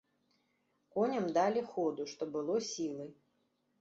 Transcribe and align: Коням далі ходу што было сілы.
Коням 0.95 1.27
далі 1.37 1.63
ходу 1.75 2.09
што 2.15 2.31
было 2.37 2.59
сілы. 2.73 3.05